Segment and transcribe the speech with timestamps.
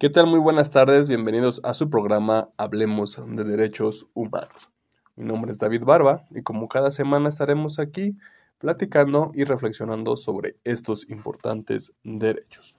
[0.00, 0.28] ¿Qué tal?
[0.28, 4.70] Muy buenas tardes, bienvenidos a su programa Hablemos de Derechos Humanos.
[5.16, 8.16] Mi nombre es David Barba y como cada semana estaremos aquí
[8.58, 12.78] platicando y reflexionando sobre estos importantes derechos.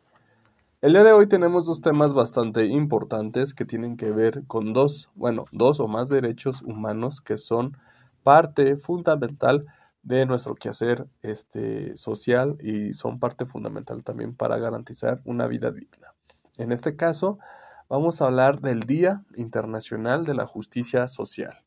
[0.80, 5.10] El día de hoy tenemos dos temas bastante importantes que tienen que ver con dos,
[5.14, 7.76] bueno, dos o más derechos humanos que son
[8.24, 9.66] parte fundamental
[10.04, 16.14] de nuestro quehacer este, social y son parte fundamental también para garantizar una vida digna.
[16.60, 17.40] En este caso,
[17.88, 21.64] vamos a hablar del Día Internacional de la Justicia Social.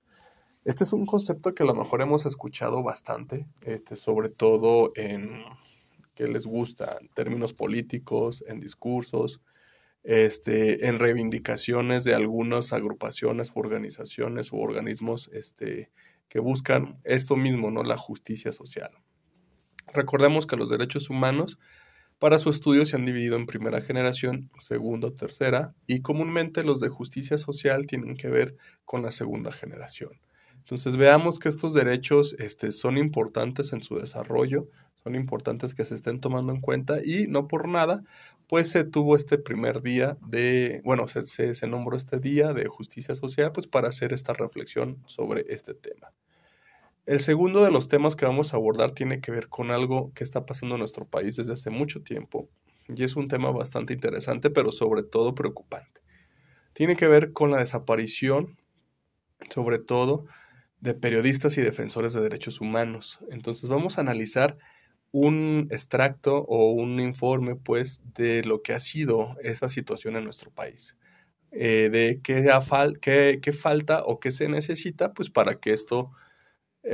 [0.67, 5.45] Este es un concepto que a lo mejor hemos escuchado bastante, este, sobre todo en
[6.15, 9.41] que les gusta, en términos políticos, en discursos,
[10.03, 15.91] este, en reivindicaciones de algunas agrupaciones, organizaciones u organismos este,
[16.29, 17.83] que buscan esto mismo, ¿no?
[17.83, 18.91] La justicia social.
[19.95, 21.59] Recordemos que los derechos humanos
[22.23, 26.89] para su estudio se han dividido en primera generación, segunda, tercera, y comúnmente los de
[26.89, 30.12] justicia social tienen que ver con la segunda generación.
[30.55, 34.69] Entonces veamos que estos derechos este, son importantes en su desarrollo,
[35.03, 38.05] son importantes que se estén tomando en cuenta y no por nada,
[38.47, 43.50] pues se tuvo este primer día de, bueno, se nombró este día de justicia social,
[43.50, 46.12] pues para hacer esta reflexión sobre este tema.
[47.05, 50.22] El segundo de los temas que vamos a abordar tiene que ver con algo que
[50.22, 52.48] está pasando en nuestro país desde hace mucho tiempo
[52.89, 56.00] y es un tema bastante interesante, pero sobre todo preocupante.
[56.75, 58.56] Tiene que ver con la desaparición,
[59.50, 60.27] sobre todo,
[60.81, 63.19] de periodistas y defensores de derechos humanos.
[63.31, 64.59] Entonces vamos a analizar
[65.11, 70.50] un extracto o un informe, pues, de lo que ha sido esta situación en nuestro
[70.50, 70.97] país.
[71.50, 72.48] Eh, de qué,
[73.00, 76.12] qué, qué falta o qué se necesita, pues, para que esto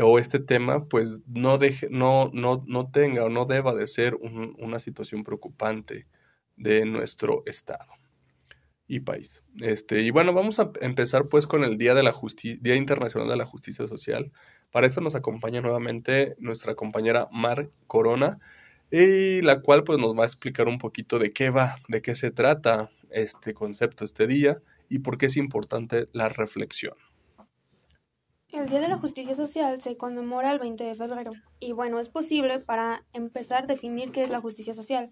[0.02, 4.14] o este tema pues no, deje, no, no, no tenga o no deba de ser
[4.16, 6.06] una situación preocupante
[6.56, 7.86] de nuestro Estado
[8.86, 9.42] y país.
[9.60, 12.14] Este, y bueno, vamos a empezar pues con el Día, de la
[12.74, 14.32] Internacional de la Justicia Social.
[14.70, 18.38] Para esto nos acompaña nuevamente nuestra compañera Mar Corona,
[18.90, 22.14] y la cual pues nos va a explicar un poquito de qué va, de qué
[22.14, 26.94] se trata este concepto este día y por qué es importante la reflexión.
[28.50, 32.08] El Día de la Justicia Social se conmemora el 20 de febrero y bueno, es
[32.08, 35.10] posible para empezar definir qué es la justicia social.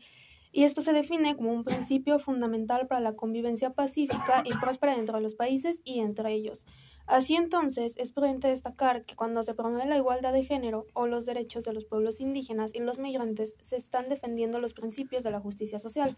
[0.52, 5.16] Y esto se define como un principio fundamental para la convivencia pacífica y próspera dentro
[5.16, 6.64] de los países y entre ellos.
[7.06, 11.26] Así entonces, es prudente destacar que cuando se promueve la igualdad de género o los
[11.26, 15.40] derechos de los pueblos indígenas y los migrantes, se están defendiendo los principios de la
[15.40, 16.16] justicia social.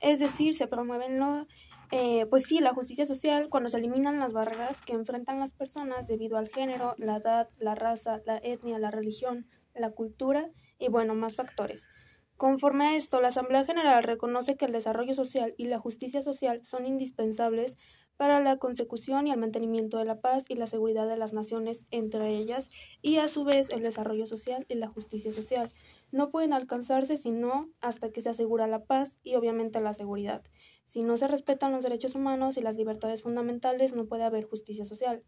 [0.00, 1.46] Es decir, se promueven lo,
[1.92, 6.06] eh, pues sí, la justicia social cuando se eliminan las barreras que enfrentan las personas
[6.06, 11.14] debido al género, la edad, la raza, la etnia, la religión, la cultura y bueno,
[11.14, 11.88] más factores.
[12.36, 16.64] Conforme a esto, la Asamblea General reconoce que el desarrollo social y la justicia social
[16.64, 17.76] son indispensables
[18.16, 21.86] para la consecución y el mantenimiento de la paz y la seguridad de las naciones
[21.90, 22.68] entre ellas
[23.02, 25.70] y a su vez el desarrollo social y la justicia social
[26.12, 30.42] no pueden alcanzarse sino hasta que se asegura la paz y obviamente la seguridad.
[30.86, 34.84] Si no se respetan los derechos humanos y las libertades fundamentales, no puede haber justicia
[34.84, 35.22] social.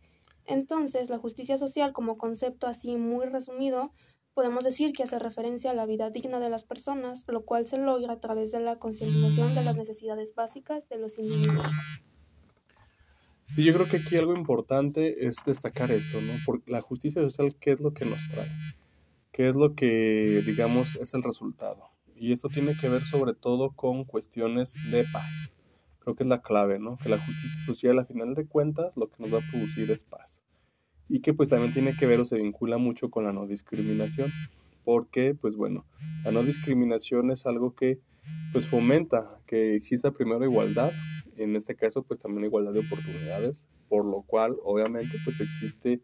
[0.45, 3.93] Entonces, la justicia social como concepto así muy resumido,
[4.35, 7.79] podemos decir que hace referencia a la vida digna de las personas, lo cual se
[7.79, 11.67] logra a través de la concientización de las necesidades básicas de los individuos.
[13.57, 16.33] Yo creo que aquí algo importante es destacar esto, ¿no?
[16.47, 18.49] Porque la justicia social, ¿qué es lo que nos trae?
[19.33, 21.89] ¿Qué es lo que, digamos, es el resultado?
[22.15, 25.55] Y esto tiene que ver sobre todo con cuestiones de paz.
[26.01, 26.99] Creo que es la clave, ¿no?
[26.99, 30.05] Que la justicia social, a final de cuentas, lo que nos va a producir es
[30.05, 30.43] paz.
[31.09, 34.31] Y que pues también tiene que ver o se vincula mucho con la no discriminación.
[34.85, 35.87] Porque, pues bueno,
[36.25, 38.01] la no discriminación es algo que
[38.53, 40.93] pues fomenta que exista primero igualdad,
[41.39, 46.03] en este caso pues también igualdad de oportunidades, por lo cual obviamente pues existe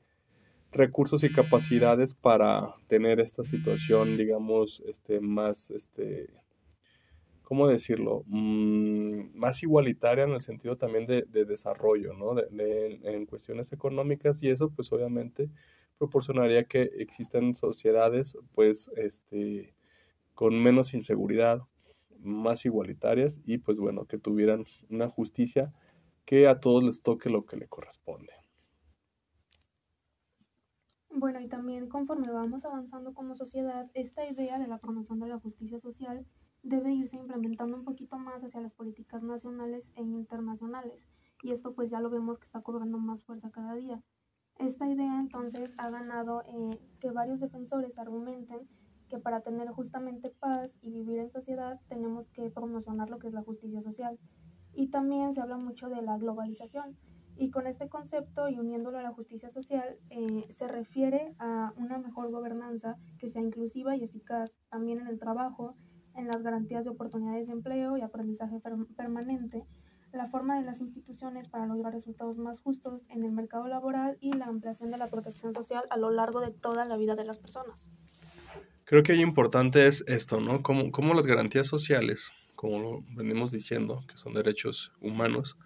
[0.73, 6.29] recursos y capacidades para tener esta situación, digamos, este, más, este,
[7.43, 8.25] ¿cómo decirlo?
[8.27, 12.35] Mm, más igualitaria en el sentido también de, desarrollo, ¿no?
[12.35, 15.51] De, en cuestiones económicas y eso, pues obviamente
[15.99, 19.75] proporcionaría que existan sociedades, pues, este,
[20.35, 21.63] con menos inseguridad,
[22.21, 25.73] más igualitarias y, pues, bueno, que tuvieran una justicia
[26.25, 28.33] que a todos les toque lo que le corresponde.
[31.11, 35.39] Bueno, y también conforme vamos avanzando como sociedad, esta idea de la promoción de la
[35.39, 36.27] justicia social
[36.63, 41.09] debe irse implementando un poquito más hacia las políticas nacionales e internacionales.
[41.43, 44.03] Y esto pues ya lo vemos que está cobrando más fuerza cada día.
[44.59, 48.69] Esta idea entonces ha ganado eh, que varios defensores argumenten
[49.09, 53.33] que para tener justamente paz y vivir en sociedad tenemos que promocionar lo que es
[53.33, 54.19] la justicia social.
[54.75, 56.97] Y también se habla mucho de la globalización.
[57.41, 61.99] Y con este concepto y uniéndolo a la justicia social, eh, se refiere a una
[61.99, 65.77] mejor gobernanza que sea inclusiva y eficaz también en el trabajo,
[66.17, 68.61] en las garantías de oportunidades de empleo y aprendizaje
[68.97, 69.65] permanente,
[70.13, 74.33] la forma de las instituciones para lograr resultados más justos en el mercado laboral y
[74.33, 77.39] la ampliación de la protección social a lo largo de toda la vida de las
[77.39, 77.91] personas.
[78.85, 80.63] Creo que ahí importante es esto, ¿no?
[80.63, 85.57] Como, como las garantías sociales, como lo venimos diciendo, que son derechos humanos,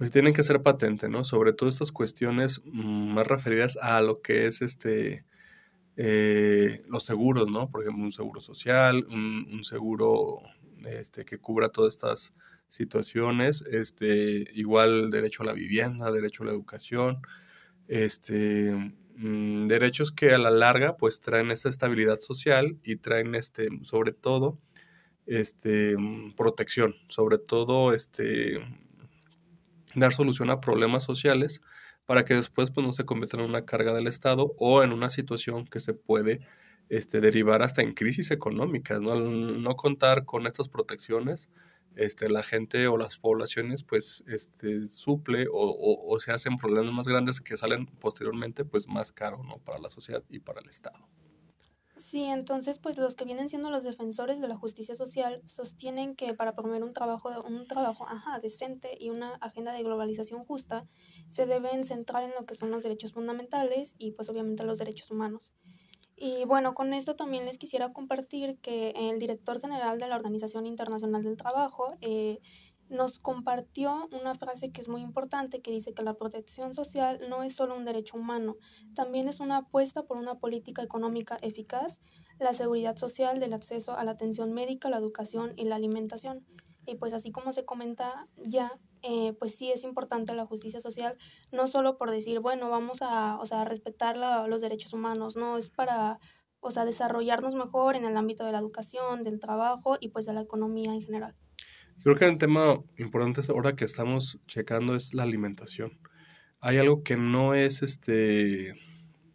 [0.00, 1.24] pues tienen que ser patente, ¿no?
[1.24, 5.26] Sobre todo estas cuestiones mm, más referidas a lo que es este
[5.94, 7.70] eh, los seguros, ¿no?
[7.70, 10.40] Por ejemplo, un seguro social, un, seguro
[10.86, 12.32] este, que cubra todas estas
[12.66, 17.20] situaciones, este, igual derecho a la vivienda, derecho a la educación,
[17.86, 18.72] este,
[19.16, 24.12] mm, derechos que a la larga pues traen esta estabilidad social y traen este, sobre
[24.12, 24.58] todo,
[25.26, 28.60] este, mm, protección, sobre todo, este,
[29.94, 31.60] dar solución a problemas sociales
[32.06, 35.08] para que después pues no se conviertan en una carga del Estado o en una
[35.08, 36.40] situación que se puede
[36.88, 39.12] este, derivar hasta en crisis económicas, ¿no?
[39.12, 41.48] Al no contar con estas protecciones,
[41.96, 47.40] este, la gente o las poblaciones pues este, suple o, se hacen problemas más grandes
[47.40, 49.58] que salen posteriormente pues más caro ¿no?
[49.58, 50.98] para la sociedad y para el Estado.
[52.10, 56.34] Sí, entonces pues los que vienen siendo los defensores de la justicia social sostienen que
[56.34, 60.88] para promover un trabajo, un trabajo ajá, decente y una agenda de globalización justa
[61.28, 65.08] se deben centrar en lo que son los derechos fundamentales y pues obviamente los derechos
[65.12, 65.54] humanos.
[66.16, 70.66] Y bueno, con esto también les quisiera compartir que el director general de la Organización
[70.66, 72.40] Internacional del Trabajo eh,
[72.90, 77.42] nos compartió una frase que es muy importante que dice que la protección social no
[77.44, 78.56] es solo un derecho humano,
[78.94, 82.00] también es una apuesta por una política económica eficaz,
[82.40, 86.44] la seguridad social del acceso a la atención médica, la educación y la alimentación.
[86.86, 91.16] Y pues así como se comenta ya, eh, pues sí es importante la justicia social,
[91.52, 94.16] no solo por decir, bueno, vamos a, o sea, respetar
[94.48, 96.18] los derechos humanos, no, es para,
[96.58, 100.32] o sea, desarrollarnos mejor en el ámbito de la educación, del trabajo y pues de
[100.32, 101.36] la economía en general.
[102.02, 105.98] Creo que el tema importante ahora que estamos checando es la alimentación.
[106.60, 108.74] Hay algo que no es este,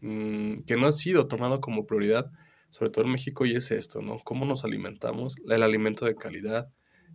[0.02, 2.32] mm, que no ha sido tomado como prioridad,
[2.72, 4.20] sobre todo en México, y es esto, ¿no?
[4.24, 6.68] Cómo nos alimentamos, el alimento de calidad,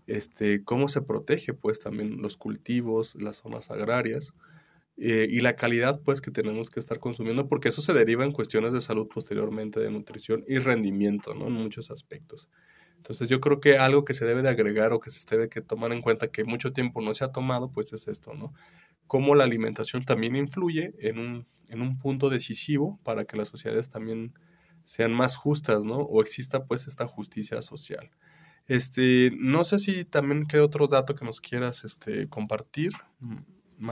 [0.07, 4.33] este, cómo se protege pues también los cultivos, las zonas agrarias
[4.97, 8.33] eh, y la calidad pues que tenemos que estar consumiendo porque eso se deriva en
[8.33, 11.49] cuestiones de salud posteriormente, de nutrición y rendimiento, ¿no?
[11.49, 12.49] En muchos aspectos.
[13.01, 15.63] Entonces yo creo que algo que se debe de agregar o que se debe que
[15.63, 18.53] tomar en cuenta que mucho tiempo no se ha tomado pues es esto, ¿no?
[19.07, 23.89] Cómo la alimentación también influye en un, en un punto decisivo para que las sociedades
[23.89, 24.35] también
[24.85, 25.97] sean más justas, ¿no?
[25.97, 28.11] O exista pues esta justicia social.
[28.67, 32.93] Este, no sé si también queda otro dato que nos quieras este, compartir.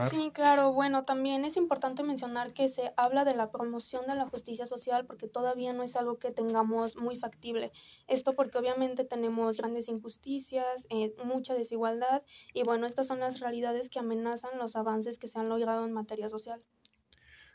[0.09, 0.71] Sí, claro.
[0.71, 5.05] Bueno, también es importante mencionar que se habla de la promoción de la justicia social
[5.05, 7.71] porque todavía no es algo que tengamos muy factible.
[8.07, 13.89] Esto porque obviamente tenemos grandes injusticias, eh, mucha desigualdad y bueno, estas son las realidades
[13.89, 16.61] que amenazan los avances que se han logrado en materia social.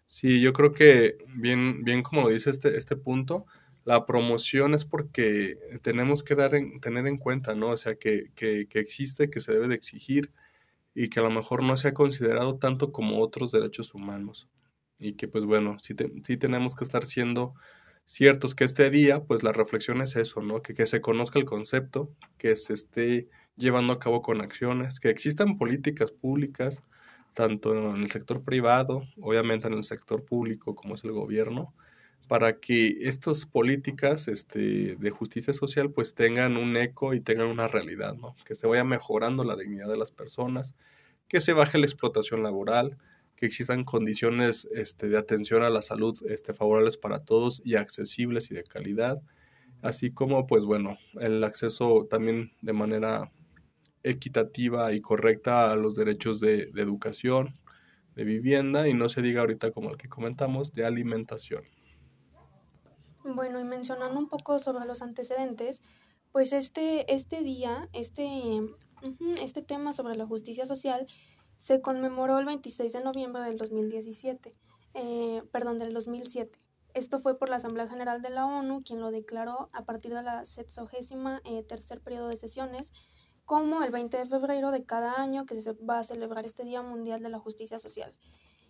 [0.06, 3.46] Sí, yo creo que bien, bien como lo dice este, este punto,
[3.84, 7.70] la promoción es porque tenemos que dar en, tener en cuenta, ¿no?
[7.70, 10.32] O sea, que, que, que, existe, que se debe de exigir
[10.94, 14.48] y que a lo mejor no se ha considerado tanto como otros derechos humanos.
[14.98, 17.54] Y que pues bueno, sí, sí tenemos que estar siendo
[18.04, 20.62] ciertos que este día, pues la reflexión es eso, ¿no?
[20.62, 25.10] Que, que se conozca el concepto, que se esté llevando a cabo con acciones, que
[25.10, 26.82] existan políticas públicas,
[27.34, 31.74] tanto en el sector privado, obviamente en el sector público como es el gobierno,
[32.28, 37.68] para que estas políticas este, de justicia social pues tengan un eco y tengan una
[37.68, 38.34] realidad, ¿no?
[38.44, 40.74] Que se vaya mejorando la dignidad de las personas,
[41.28, 42.96] que se baje la explotación laboral,
[43.36, 48.50] que existan condiciones este, de atención a la salud este, favorables para todos y accesibles
[48.50, 49.20] y de calidad,
[49.82, 53.30] así como pues bueno, el acceso también de manera
[54.02, 57.54] equitativa y correcta a los derechos de, de educación,
[58.14, 61.64] de vivienda y no se diga ahorita como el que comentamos, de alimentación.
[63.24, 65.80] Bueno, y mencionando un poco sobre los antecedentes,
[66.30, 68.60] pues este, este día, este,
[69.40, 71.06] este tema sobre la justicia social
[71.56, 74.52] se conmemoró el 26 de noviembre del 2017,
[74.92, 76.58] eh, perdón, del 2007.
[76.92, 80.22] Esto fue por la Asamblea General de la ONU, quien lo declaró a partir de
[80.22, 82.92] la 63 eh, tercer periodo de sesiones
[83.46, 86.82] como el 20 de febrero de cada año que se va a celebrar este Día
[86.82, 88.12] Mundial de la Justicia Social.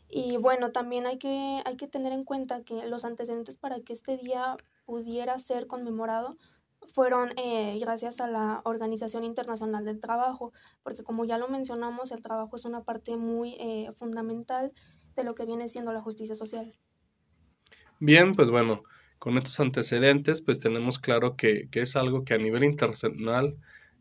[0.09, 3.93] Y bueno, también hay que, hay que tener en cuenta que los antecedentes para que
[3.93, 6.37] este día pudiera ser conmemorado
[6.93, 12.23] fueron eh, gracias a la Organización Internacional del Trabajo, porque como ya lo mencionamos, el
[12.23, 14.73] trabajo es una parte muy eh, fundamental
[15.17, 16.77] de lo que viene siendo la justicia social.
[18.01, 18.83] Bien, pues bueno,
[19.19, 23.57] con estos antecedentes, pues tenemos claro que, que es algo que a nivel internacional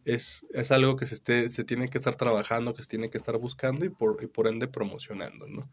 [0.05, 3.17] es, es algo que se, esté, se tiene que estar trabajando, que se tiene que
[3.17, 5.69] estar buscando y por, y por ende promocionando, ¿no?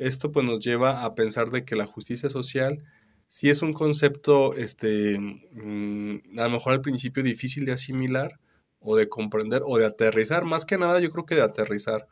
[0.00, 2.82] Esto pues nos lleva a pensar de que la justicia social
[3.26, 8.40] sí es un concepto, este, mm, a lo mejor al principio difícil de asimilar
[8.80, 12.08] o de comprender o de aterrizar, más que nada yo creo que de aterrizar,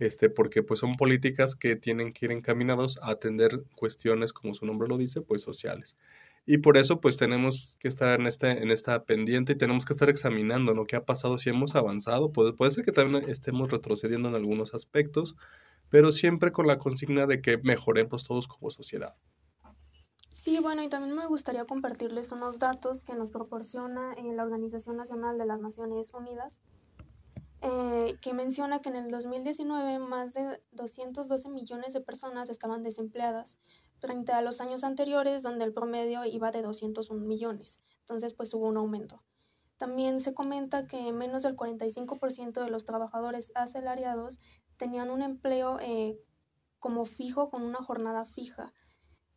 [0.00, 4.66] este, porque pues son políticas que tienen que ir encaminados a atender cuestiones, como su
[4.66, 5.96] nombre lo dice, pues sociales.
[6.44, 9.94] Y por eso pues tenemos que estar en, este, en esta pendiente y tenemos que
[9.94, 13.70] estar examinando lo que ha pasado, si hemos avanzado, puede, puede ser que también estemos
[13.70, 15.36] retrocediendo en algunos aspectos,
[15.90, 19.14] pero siempre con la consigna de que mejoremos todos como sociedad.
[20.32, 24.96] Sí, bueno, y también me gustaría compartirles unos datos que nos proporciona eh, la Organización
[24.96, 26.56] Nacional de las Naciones Unidas,
[27.60, 33.58] eh, que menciona que en el 2019 más de 212 millones de personas estaban desempleadas,
[33.98, 37.82] frente a los años anteriores donde el promedio iba de 201 millones.
[38.00, 39.22] Entonces, pues hubo un aumento.
[39.76, 44.38] También se comenta que menos del 45% de los trabajadores asalariados
[44.80, 46.18] tenían un empleo eh,
[46.78, 48.72] como fijo con una jornada fija.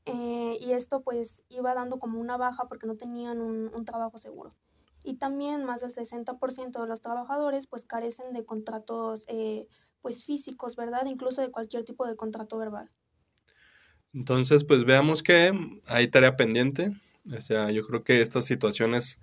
[0.05, 4.55] Eh, y esto pues iba dando como una baja porque no tenían un, trabajo seguro.
[5.03, 9.67] Y también más del 60% de los trabajadores pues carecen de contratos eh,
[10.01, 11.05] pues físicos, ¿verdad?
[11.07, 12.89] Incluso de cualquier tipo de contrato verbal.
[14.13, 15.51] Entonces, pues veamos que
[15.88, 16.91] hay tarea pendiente.
[17.35, 19.19] O sea, yo creo que estas situaciones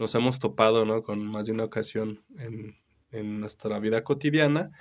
[0.00, 1.02] nos hemos topado, ¿no?
[1.04, 2.76] Con más de una ocasión en,
[3.10, 4.72] en nuestra vida cotidiana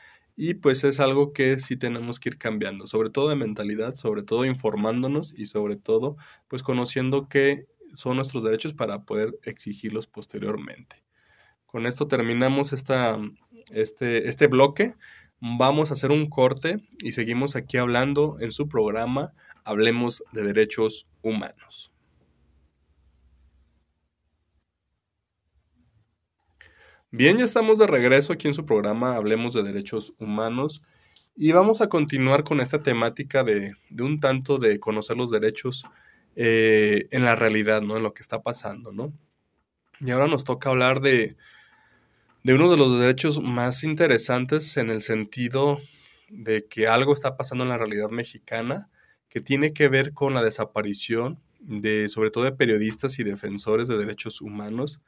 [0.41, 4.23] y pues es algo que sí tenemos que ir cambiando, sobre todo de mentalidad, sobre
[4.23, 6.15] todo informándonos y sobre todo
[6.47, 11.03] pues conociendo qué son nuestros derechos para poder exigirlos posteriormente.
[11.65, 13.19] Con esto terminamos esta,
[13.71, 14.95] este, este bloque.
[15.41, 19.33] Vamos a hacer un corte y seguimos aquí hablando en su programa
[19.65, 21.91] Hablemos de Derechos Humanos.
[27.11, 30.83] Bien, ya estamos de regreso aquí en su programa Hablemos de Derechos Humanos
[31.35, 35.85] y vamos a continuar con esta temática de, un tanto de conocer los derechos
[36.35, 37.97] eh, en la realidad, ¿no?
[37.97, 39.11] En lo que está pasando, ¿no?
[39.99, 41.35] Y ahora nos toca hablar de,
[42.43, 45.79] de uno de los derechos más interesantes en el sentido
[46.29, 48.87] de que algo está pasando en la realidad mexicana
[49.29, 53.97] que tiene que ver con la desaparición de sobre todo de periodistas y defensores de
[53.97, 55.01] derechos humanos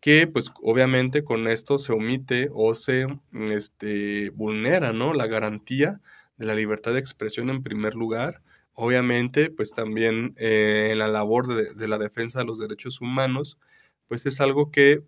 [0.00, 3.06] que pues obviamente con esto se omite o se
[3.50, 5.12] este, vulnera ¿no?
[5.12, 6.00] la garantía
[6.36, 8.42] de la libertad de expresión en primer lugar.
[8.74, 13.58] Obviamente pues también eh, en la labor de, de, la defensa de los derechos humanos
[14.06, 15.02] pues es algo que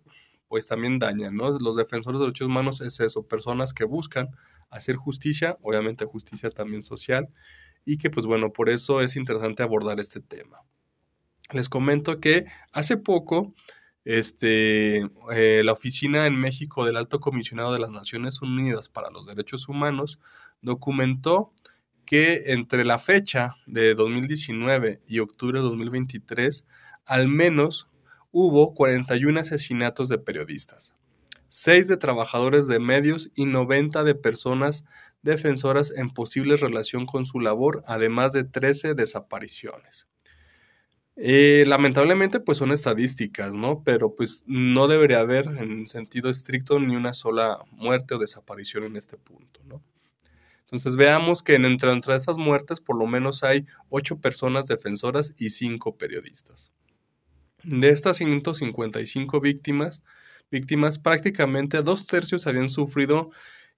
[0.51, 1.57] pues también daña, ¿no?
[1.59, 4.27] Los defensores de derechos humanos es eso, personas que buscan
[4.69, 7.29] hacer justicia, obviamente justicia también social,
[7.85, 10.59] y que pues bueno, por eso es interesante abordar este tema.
[11.53, 13.53] Les comento que hace poco
[14.05, 19.25] este, eh, la oficina en México del Alto Comisionado de las Naciones Unidas para los
[19.25, 20.19] Derechos Humanos
[20.61, 21.53] documentó
[22.05, 26.65] que entre la fecha de 2019 y octubre de 2023,
[27.05, 27.87] al menos
[28.31, 30.93] hubo 41 asesinatos de periodistas,
[31.47, 34.83] 6 de trabajadores de medios y 90 de personas
[35.21, 40.07] defensoras en posible relación con su labor, además de 13 desapariciones.
[41.23, 43.83] Eh, lamentablemente, pues son estadísticas, ¿no?
[43.83, 48.95] Pero pues no debería haber en sentido estricto ni una sola muerte o desaparición en
[48.95, 49.83] este punto, ¿no?
[50.61, 55.51] Entonces veamos que entre, entre esas muertes por lo menos hay ocho personas defensoras y
[55.51, 56.71] cinco periodistas.
[57.63, 60.01] De estas 155 víctimas,
[60.49, 63.29] víctimas prácticamente dos tercios habían sufrido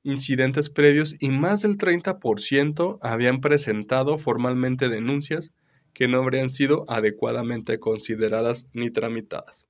[0.02, 5.52] incidentes previos y más del 30% habían presentado formalmente denuncias
[5.94, 9.68] que no habrían sido adecuadamente consideradas ni tramitadas.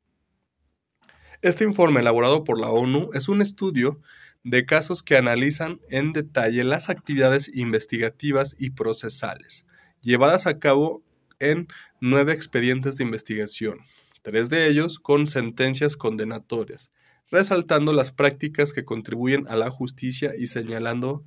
[1.41, 3.99] Este informe elaborado por la ONU es un estudio
[4.43, 9.65] de casos que analizan en detalle las actividades investigativas y procesales
[10.03, 11.01] llevadas a cabo
[11.39, 11.67] en
[11.99, 13.79] nueve expedientes de investigación,
[14.21, 16.91] tres de ellos con sentencias condenatorias,
[17.31, 21.23] resaltando las prácticas que contribuyen a la justicia y señalando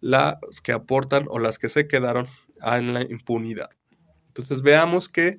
[0.00, 2.28] las que aportan o las que se quedaron
[2.62, 3.70] en la impunidad.
[4.40, 5.38] Entonces veamos que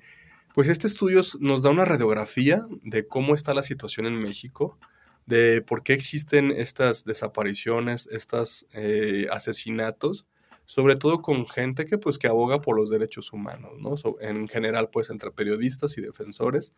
[0.53, 4.77] pues este estudio nos da una radiografía de cómo está la situación en México,
[5.25, 10.25] de por qué existen estas desapariciones, estos eh, asesinatos,
[10.65, 13.95] sobre todo con gente que pues que aboga por los derechos humanos, ¿no?
[14.19, 16.73] en general pues entre periodistas y defensores.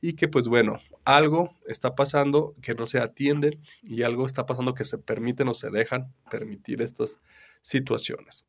[0.00, 4.74] y que pues bueno, algo está pasando que no se atienden y algo está pasando
[4.74, 7.18] que se permiten o se dejan permitir estas
[7.62, 8.44] situaciones.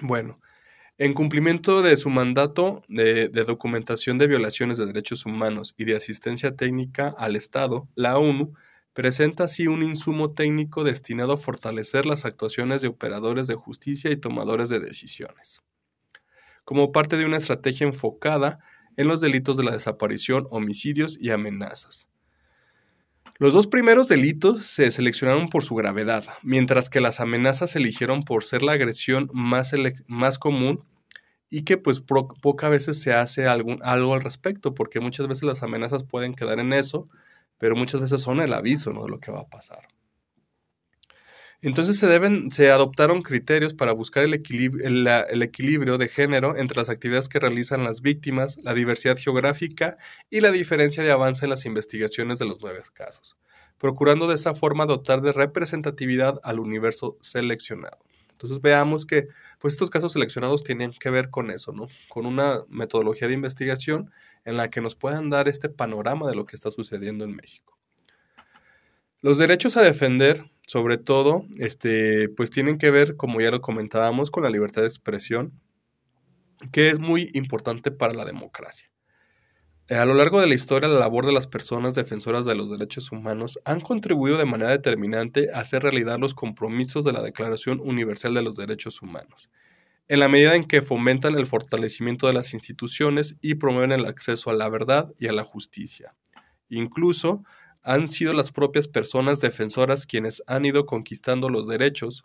[0.00, 0.40] Bueno,
[0.98, 6.54] en cumplimiento de su mandato de, documentación de violaciones de derechos humanos y de asistencia
[6.54, 8.52] técnica al Estado, la ONU
[8.92, 14.16] presenta así un insumo técnico destinado a fortalecer las actuaciones de operadores de justicia y
[14.16, 15.62] tomadores de decisiones,
[16.64, 18.58] como parte de una estrategia enfocada
[18.96, 22.06] en los delitos de la desaparición, homicidios y amenazas.
[23.42, 28.22] Los dos primeros delitos se seleccionaron por su gravedad, mientras que las amenazas se eligieron
[28.22, 29.72] por ser la agresión más,
[30.38, 30.84] común
[31.50, 36.04] y que pues pocas veces se hace algo al respecto, porque muchas veces las amenazas
[36.04, 37.08] pueden quedar en eso,
[37.58, 39.02] pero muchas veces son el aviso ¿no?
[39.02, 39.88] de lo que va a pasar.
[41.64, 47.28] Entonces se, deben, se adoptaron criterios para buscar el equilibrio, de género entre las actividades
[47.28, 49.96] que realizan las víctimas, la diversidad geográfica
[50.28, 53.36] y la diferencia de avance en las investigaciones de los nueve casos,
[53.78, 57.98] procurando de esa forma dotar de representatividad al universo seleccionado.
[58.32, 59.28] Entonces veamos que
[59.60, 61.86] pues estos casos seleccionados tienen que ver con eso, ¿no?
[62.08, 64.10] Con una metodología de investigación
[64.44, 67.78] en la que nos puedan dar este panorama de lo que está sucediendo en México.
[69.20, 74.30] Los derechos a defender sobre todo, este, pues tienen que ver, como ya lo comentábamos,
[74.30, 75.52] con la libertad de expresión,
[76.70, 78.92] que es muy importante para la democracia.
[79.88, 82.70] Eh, a lo largo de la historia, la labor de las personas defensoras de los
[82.70, 87.80] derechos humanos han contribuido de manera determinante a hacer realidad los compromisos de la Declaración
[87.80, 89.50] Universal de los Derechos Humanos,
[90.08, 94.50] en la medida en que fomentan el fortalecimiento de las instituciones y promueven el acceso
[94.50, 96.14] a la verdad y a la justicia.
[96.68, 97.42] Incluso
[97.82, 102.24] han sido las propias personas defensoras quienes han ido conquistando los derechos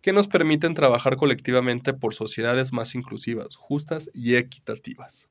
[0.00, 5.28] que nos permiten trabajar colectivamente por sociedades más inclusivas, justas y equitativas.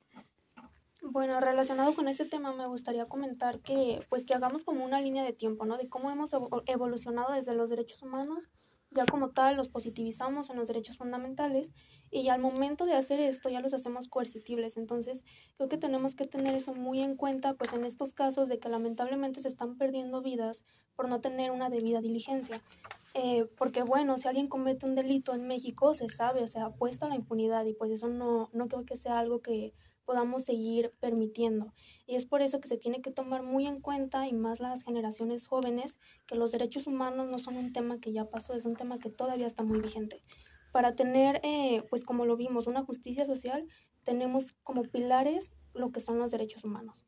[1.01, 5.25] Bueno, relacionado con este tema me gustaría comentar que pues que hagamos como una línea
[5.25, 5.77] de tiempo, ¿no?
[5.77, 6.31] De cómo hemos
[6.67, 8.49] evolucionado desde los derechos humanos
[8.91, 11.71] ya como tal los positivizamos en los derechos fundamentales
[12.11, 14.77] y al momento de hacer esto ya los hacemos coercitibles.
[14.77, 15.23] Entonces
[15.55, 18.69] creo que tenemos que tener eso muy en cuenta pues en estos casos de que
[18.69, 22.61] lamentablemente se están perdiendo vidas por no tener una debida diligencia.
[23.13, 27.05] Eh, porque bueno, si alguien comete un delito en México se sabe, o sea, apuesta
[27.05, 29.73] a la impunidad y pues eso no, no creo que sea algo que
[30.11, 31.71] podamos seguir permitiendo.
[32.05, 34.83] Y es por eso que se tiene que tomar muy en cuenta, y más las
[34.83, 38.75] generaciones jóvenes, que los derechos humanos no son un tema que ya pasó, es un
[38.75, 40.21] tema que todavía está muy vigente.
[40.73, 43.65] Para tener, eh, pues como lo vimos, una justicia social,
[44.03, 47.05] tenemos como pilares lo que son los derechos humanos.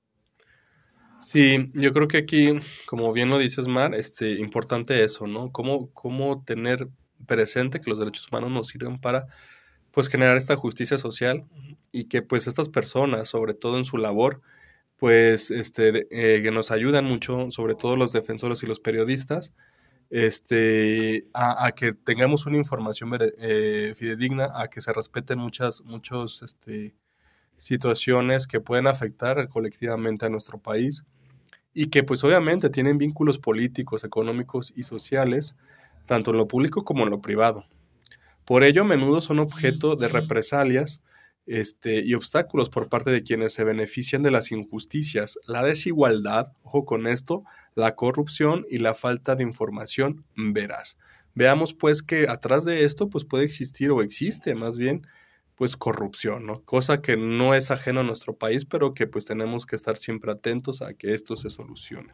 [1.20, 2.54] Sí, yo creo que aquí,
[2.86, 5.52] como bien lo dices, Mar, este, importante eso, ¿no?
[5.52, 6.88] Cómo, cómo tener
[7.28, 9.28] presente que los derechos humanos nos sirven para
[9.94, 11.46] pues generar esta justicia social
[11.92, 14.42] y que pues estas personas, sobre todo en su labor,
[14.98, 19.54] pues este, eh, que nos ayudan mucho, sobre todo los defensores y los periodistas,
[20.10, 26.96] este, a, que tengamos una información eh, fidedigna, a que se respeten muchas muchos, este,
[27.58, 31.04] situaciones que pueden afectar colectivamente a nuestro país
[31.74, 35.56] y que pues obviamente tienen vínculos políticos, económicos y sociales,
[36.06, 37.66] tanto en lo público como en lo privado.
[38.46, 41.02] Por ello, a menudo son objeto de represalias
[41.46, 46.86] este, y obstáculos por parte de quienes se benefician de las injusticias, la desigualdad, ojo
[46.86, 47.44] con esto,
[47.76, 50.98] la corrupción y la falta de información veraz.
[51.36, 55.08] Veamos pues que atrás de esto pues puede existir o existe más bien
[55.56, 56.64] pues corrupción, ¿no?
[56.64, 60.32] Cosa que no es ajeno a nuestro país, pero que pues tenemos que estar siempre
[60.32, 62.14] atentos a que esto se solucione.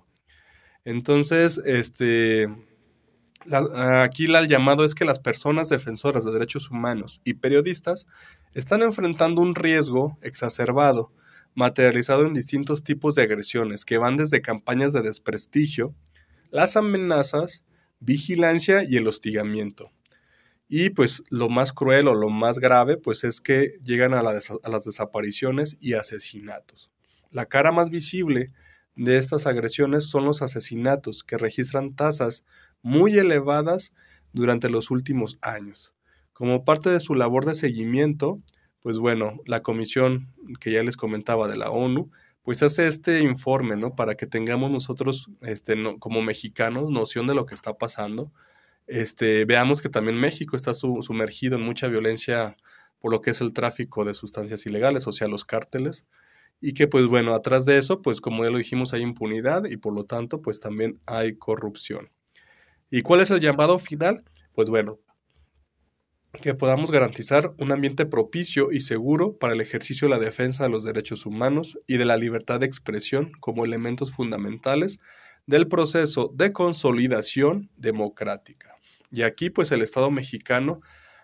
[0.85, 2.47] Entonces, este,
[3.95, 8.07] aquí el llamado es que las personas defensoras de derechos humanos y periodistas
[8.53, 11.11] están enfrentando un riesgo exacerbado,
[11.55, 15.95] materializado en distintos tipos de agresiones que van desde campañas de desprestigio,
[16.51, 17.63] las amenazas,
[17.99, 19.91] vigilancia y el hostigamiento.
[20.67, 24.69] Y pues lo más cruel o lo más grave pues es que llegan a, a
[24.69, 26.91] las desapariciones y asesinatos.
[27.31, 28.47] La cara más visible
[28.95, 32.43] de estas agresiones son los asesinatos que registran tasas
[32.81, 33.93] muy elevadas
[34.33, 35.93] durante los últimos años.
[36.33, 38.39] Como parte de su labor de seguimiento,
[38.81, 42.11] pues bueno, la comisión que ya les comentaba de la ONU,
[42.43, 43.95] pues hace este informe, ¿no?
[43.95, 48.31] Para que tengamos nosotros, este, como mexicanos, noción de lo que está pasando.
[48.87, 52.55] Este, veamos que también México está sumergido en mucha violencia
[52.99, 56.05] por lo que es el tráfico de sustancias ilegales, o sea, los cárteles,
[56.61, 59.77] y que pues bueno, atrás de eso, pues como ya lo dijimos, hay impunidad y
[59.77, 62.09] por lo tanto, pues también hay corrupción.
[62.91, 64.23] ¿Y cuál es el llamado final?
[64.53, 64.99] Pues bueno,
[66.41, 70.69] que podamos garantizar un ambiente propicio y seguro para el ejercicio de la defensa de
[70.69, 74.99] los derechos humanos y de la libertad de expresión como elementos fundamentales
[75.45, 78.75] del proceso de consolidación democrática.
[79.11, 80.81] Y aquí pues el Estado mexicano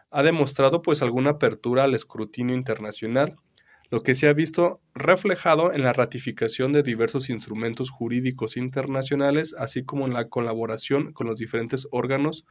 [0.10, 3.36] ha demostrado pues alguna apertura al escrutinio internacional,
[3.90, 9.84] lo que se ha visto reflejado en la ratificación de diversos instrumentos jurídicos internacionales, así
[9.84, 12.46] como en la colaboración con los diferentes órganos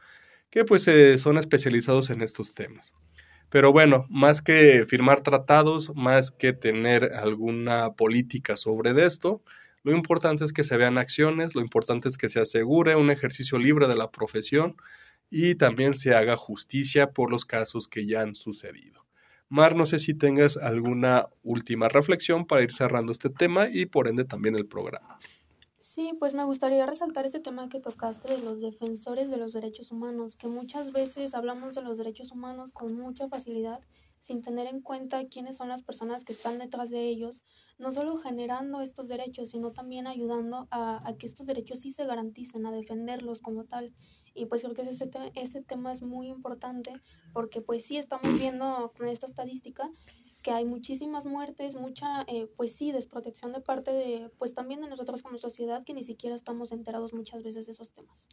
[0.49, 2.93] que pues son especializados en estos temas.
[3.49, 9.41] Pero bueno, más que firmar tratados, más que tener alguna política sobre esto,
[9.83, 13.59] lo importante es que se vean acciones, lo importante es que se asegure un ejercicio
[13.59, 14.75] libre de la profesión
[15.29, 19.04] y también se haga justicia por los casos que ya han sucedido.
[19.49, 24.07] Mar, no sé si tengas alguna última reflexión para ir cerrando este tema y por
[24.07, 25.19] ende también el programa.
[25.77, 29.91] Sí, pues me gustaría resaltar ese tema que tocaste de los defensores de los derechos
[29.91, 33.79] humanos, que muchas veces hablamos de los derechos humanos con mucha facilidad,
[34.19, 37.43] sin tener en cuenta quiénes son las personas que están detrás de ellos,
[37.77, 42.05] no solo generando estos derechos, sino también ayudando a, a que estos derechos sí se
[42.05, 43.93] garanticen, a defenderlos como tal.
[44.35, 46.93] Y pues creo que ese, ese tema es muy importante
[47.33, 49.89] porque pues sí estamos viendo con esta estadística
[50.45, 54.87] que hay muchísimas muertes, mucha, eh, pues sí, desprotección de parte de, pues también de
[54.87, 58.27] nosotros como sociedad, que ni siquiera estamos enterados muchas veces de esos temas.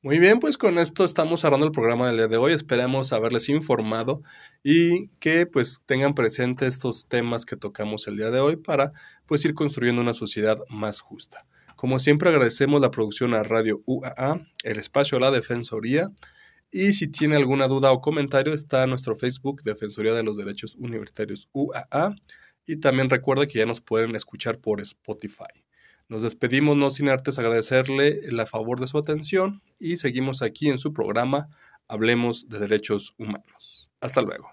[0.00, 2.52] Muy bien, pues con esto estamos cerrando el programa del día de hoy.
[2.52, 4.22] Esperemos haberles informado
[4.62, 8.92] y que pues tengan presente estos temas que tocamos el día de hoy para
[9.26, 11.46] pues ir construyendo una sociedad más justa.
[11.76, 16.10] Como siempre agradecemos la producción a Radio UAA, el espacio a la Defensoría,
[16.70, 21.48] y si tiene alguna duda o comentario, está nuestro Facebook Defensoría de los Derechos Universitarios
[21.52, 22.16] UAA.
[22.66, 25.64] Y también recuerda que ya nos pueden escuchar por Spotify.
[26.08, 30.78] Nos despedimos, no sin antes agradecerle el favor de su atención y seguimos aquí en
[30.78, 31.48] su programa
[31.88, 33.90] Hablemos de Derechos Humanos.
[34.00, 34.48] Hasta luego.